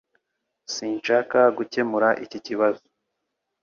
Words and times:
Sinshaka 0.73 1.39
gukemura 1.57 2.09
iki 2.25 2.39
kibazo 2.45 2.83